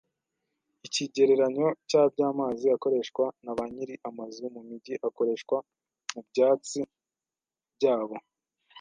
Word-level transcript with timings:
Ikigereranyo 0.87 1.67
cyabyamazi 1.89 2.65
akoreshwa 2.75 3.25
na 3.43 3.51
banyiri 3.57 3.95
amazu 4.09 4.43
mumijyi 4.53 4.93
akoreshwa 5.07 5.57
mubyatsi 6.13 6.81
byabo 7.75 8.15